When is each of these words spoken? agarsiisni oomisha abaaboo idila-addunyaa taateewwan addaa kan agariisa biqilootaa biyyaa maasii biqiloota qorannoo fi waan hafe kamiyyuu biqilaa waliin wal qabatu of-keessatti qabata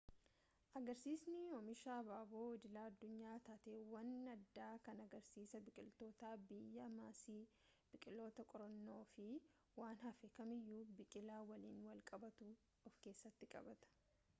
agarsiisni 0.79 1.41
oomisha 1.57 1.89
abaaboo 1.97 2.45
idila-addunyaa 2.57 3.33
taateewwan 3.49 4.09
addaa 4.33 4.71
kan 4.87 5.03
agariisa 5.05 5.61
biqilootaa 5.67 6.31
biyyaa 6.53 6.89
maasii 6.97 7.43
biqiloota 7.91 8.47
qorannoo 8.55 8.99
fi 9.13 9.29
waan 9.83 10.03
hafe 10.07 10.31
kamiyyuu 10.41 10.83
biqilaa 11.01 11.41
waliin 11.53 11.87
wal 11.91 12.05
qabatu 12.13 12.51
of-keessatti 12.91 13.53
qabata 13.57 13.97